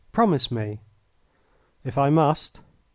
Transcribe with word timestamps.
Promise 0.11 0.49
me!" 0.49 0.79
"If 1.83 1.95
I 1.95 2.09
must." 2.09 2.59